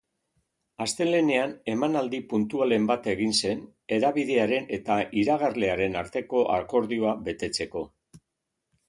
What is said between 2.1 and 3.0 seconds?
puntualen